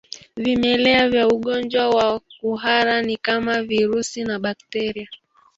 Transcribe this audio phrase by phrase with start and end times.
[0.37, 5.07] Vimelea vya ugonjwa wa kuhara ni kama virusi na bakteria